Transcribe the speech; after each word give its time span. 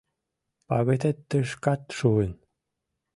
Пагытет 0.67 1.17
тышкат 1.29 1.81
шуын! 1.97 2.31